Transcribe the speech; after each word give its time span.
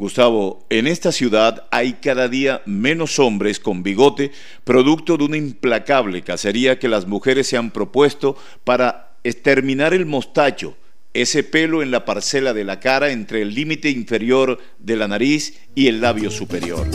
Gustavo, 0.00 0.64
en 0.70 0.86
esta 0.86 1.12
ciudad 1.12 1.66
hay 1.70 1.92
cada 1.92 2.26
día 2.26 2.62
menos 2.64 3.18
hombres 3.18 3.60
con 3.60 3.82
bigote, 3.82 4.32
producto 4.64 5.18
de 5.18 5.24
una 5.24 5.36
implacable 5.36 6.22
cacería 6.22 6.78
que 6.78 6.88
las 6.88 7.06
mujeres 7.06 7.48
se 7.48 7.58
han 7.58 7.70
propuesto 7.70 8.34
para 8.64 9.12
exterminar 9.24 9.92
el 9.92 10.06
mostacho, 10.06 10.74
ese 11.12 11.44
pelo 11.44 11.82
en 11.82 11.90
la 11.90 12.06
parcela 12.06 12.54
de 12.54 12.64
la 12.64 12.80
cara 12.80 13.10
entre 13.10 13.42
el 13.42 13.54
límite 13.54 13.90
inferior 13.90 14.58
de 14.78 14.96
la 14.96 15.06
nariz 15.06 15.60
y 15.74 15.88
el 15.88 16.00
labio 16.00 16.30
superior. 16.30 16.86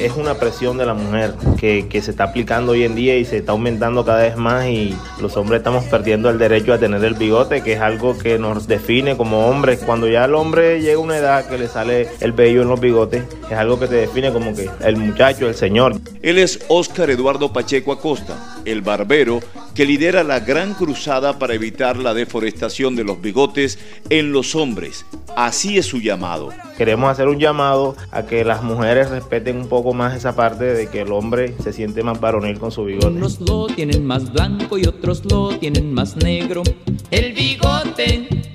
Es 0.00 0.16
una 0.16 0.34
presión 0.34 0.78
de 0.78 0.86
la 0.86 0.94
mujer 0.94 1.34
que, 1.58 1.86
se 2.00 2.10
está 2.10 2.24
aplicando 2.24 2.72
hoy 2.72 2.84
en 2.84 2.94
día 2.94 3.16
y 3.16 3.24
se 3.24 3.38
está 3.38 3.52
aumentando 3.52 4.04
cada 4.04 4.22
vez 4.22 4.36
más 4.36 4.66
y 4.66 4.96
los 5.20 5.36
hombres 5.36 5.58
estamos 5.58 5.84
perdiendo 5.84 6.30
el 6.30 6.38
derecho 6.38 6.72
a 6.72 6.78
tener 6.78 7.04
el 7.04 7.14
bigote, 7.14 7.62
que 7.62 7.72
es 7.72 7.80
algo 7.80 8.16
que 8.16 8.38
nos 8.38 8.68
define 8.68 9.16
como 9.16 9.48
hombres. 9.48 9.80
Cuando 9.84 10.08
ya 10.08 10.24
el 10.24 10.34
hombre 10.34 10.80
llega 10.80 10.96
a 10.96 11.00
una 11.00 11.18
edad 11.18 11.48
que 11.48 11.58
le 11.58 11.68
sale 11.68 12.08
el 12.20 12.32
vello 12.32 12.62
en 12.62 12.68
los 12.68 12.80
bigotes, 12.80 13.24
es 13.50 13.56
algo 13.56 13.78
que 13.80 13.88
te 13.88 13.96
define 13.96 14.32
como 14.32 14.54
que 14.54 14.70
el 14.84 14.96
muchacho, 14.96 15.48
el 15.48 15.54
señor. 15.54 15.96
Él 16.22 16.38
es 16.38 16.60
Óscar 16.68 17.10
Eduardo 17.10 17.52
Pacheco 17.52 17.92
Acosta, 17.92 18.36
el 18.64 18.82
barbero 18.82 19.40
que 19.74 19.86
lidera 19.86 20.24
la 20.24 20.40
gran 20.40 20.74
cruzada 20.74 21.38
para 21.38 21.54
evitar 21.54 21.96
la 21.96 22.14
deforestación 22.14 22.96
de 22.96 23.04
los 23.04 23.20
bigotes 23.20 23.78
en 24.10 24.32
los 24.32 24.54
hombres. 24.54 25.04
Así 25.40 25.78
es 25.78 25.86
su 25.86 26.00
llamado. 26.00 26.48
Queremos 26.76 27.08
hacer 27.08 27.28
un 27.28 27.38
llamado 27.38 27.94
a 28.10 28.26
que 28.26 28.44
las 28.44 28.64
mujeres 28.64 29.08
respeten 29.08 29.56
un 29.56 29.68
poco 29.68 29.94
más 29.94 30.16
esa 30.16 30.34
parte 30.34 30.64
de 30.64 30.88
que 30.88 31.02
el 31.02 31.12
hombre 31.12 31.54
se 31.62 31.72
siente 31.72 32.02
más 32.02 32.18
varonil 32.18 32.58
con 32.58 32.72
su 32.72 32.84
bigote. 32.84 33.06
Unos 33.06 33.40
lo 33.40 33.68
tienen 33.68 34.04
más 34.04 34.32
blanco 34.32 34.78
y 34.78 34.86
otros 34.88 35.24
lo 35.30 35.56
tienen 35.56 35.94
más 35.94 36.16
negro. 36.16 36.64
El 37.12 37.34
bigote 37.34 38.47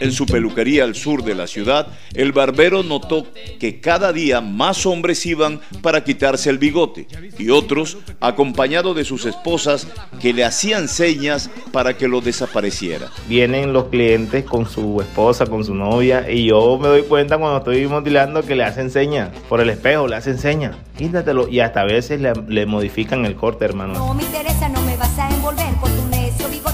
en 0.00 0.12
su 0.12 0.26
peluquería 0.26 0.84
al 0.84 0.94
sur 0.94 1.24
de 1.24 1.34
la 1.34 1.46
ciudad, 1.46 1.88
el 2.14 2.32
barbero 2.32 2.82
notó 2.82 3.26
que 3.58 3.80
cada 3.80 4.12
día 4.12 4.40
más 4.40 4.86
hombres 4.86 5.24
iban 5.26 5.60
para 5.82 6.04
quitarse 6.04 6.50
el 6.50 6.58
bigote 6.58 7.06
y 7.38 7.50
otros 7.50 7.98
acompañados 8.20 8.96
de 8.96 9.04
sus 9.04 9.26
esposas 9.26 9.88
que 10.20 10.32
le 10.32 10.44
hacían 10.44 10.88
señas 10.88 11.50
para 11.72 11.96
que 11.96 12.08
lo 12.08 12.20
desapareciera. 12.20 13.10
Vienen 13.28 13.72
los 13.72 13.84
clientes 13.84 14.44
con 14.44 14.68
su 14.68 15.00
esposa, 15.00 15.46
con 15.46 15.64
su 15.64 15.74
novia 15.74 16.30
y 16.30 16.46
yo 16.46 16.78
me 16.78 16.88
doy 16.88 17.02
cuenta 17.02 17.38
cuando 17.38 17.58
estoy 17.58 17.86
motilando 17.86 18.42
que 18.42 18.56
le 18.56 18.64
hacen 18.64 18.90
señas 18.90 19.30
por 19.48 19.60
el 19.60 19.70
espejo, 19.70 20.06
le 20.06 20.16
hacen 20.16 20.38
señas, 20.38 20.76
quítatelo 20.96 21.48
y 21.48 21.60
hasta 21.60 21.82
a 21.82 21.84
veces 21.84 22.20
le, 22.20 22.32
le 22.48 22.66
modifican 22.66 23.24
el 23.24 23.34
corte, 23.34 23.64
hermano. 23.64 23.94
No 23.94 24.14
me 24.14 24.22
interesa, 24.22 24.68
no 24.68 24.80
me 24.82 24.96
vas 24.96 25.18
a 25.18 25.28
envolver 25.30 25.74
por 25.80 25.90
tu 25.90 26.06
necio 26.08 26.48
bigote 26.48 26.67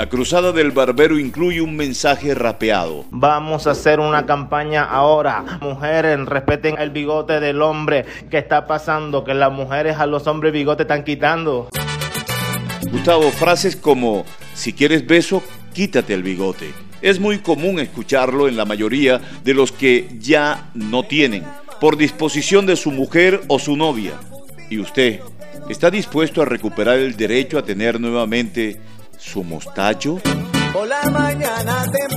la 0.00 0.08
cruzada 0.08 0.52
del 0.52 0.70
barbero 0.70 1.18
incluye 1.18 1.60
un 1.60 1.76
mensaje 1.76 2.34
rapeado. 2.34 3.04
Vamos 3.10 3.66
a 3.66 3.72
hacer 3.72 4.00
una 4.00 4.24
campaña 4.24 4.82
ahora. 4.82 5.58
Mujeres, 5.60 6.18
respeten 6.24 6.78
el 6.78 6.88
bigote 6.88 7.38
del 7.38 7.60
hombre. 7.60 8.06
¿Qué 8.30 8.38
está 8.38 8.66
pasando? 8.66 9.24
Que 9.24 9.34
las 9.34 9.52
mujeres 9.52 9.98
a 9.98 10.06
los 10.06 10.26
hombres 10.26 10.54
bigote 10.54 10.84
están 10.84 11.04
quitando. 11.04 11.68
Gustavo, 12.90 13.30
frases 13.30 13.76
como, 13.76 14.24
si 14.54 14.72
quieres 14.72 15.06
beso, 15.06 15.42
quítate 15.74 16.14
el 16.14 16.22
bigote. 16.22 16.72
Es 17.02 17.20
muy 17.20 17.40
común 17.40 17.78
escucharlo 17.78 18.48
en 18.48 18.56
la 18.56 18.64
mayoría 18.64 19.20
de 19.44 19.52
los 19.52 19.70
que 19.70 20.08
ya 20.18 20.70
no 20.72 21.02
tienen, 21.02 21.44
por 21.78 21.98
disposición 21.98 22.64
de 22.64 22.76
su 22.76 22.90
mujer 22.90 23.42
o 23.48 23.58
su 23.58 23.76
novia. 23.76 24.14
¿Y 24.70 24.78
usted 24.78 25.20
está 25.68 25.90
dispuesto 25.90 26.40
a 26.40 26.46
recuperar 26.46 26.98
el 26.98 27.18
derecho 27.18 27.58
a 27.58 27.64
tener 27.64 28.00
nuevamente 28.00 28.80
su 29.20 29.44
mostacho. 29.44 30.18
Por 30.72 30.88
la 30.88 31.02
mañana 31.10 31.84
temprano 31.84 32.09